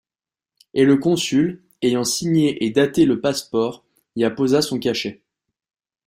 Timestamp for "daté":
2.71-3.05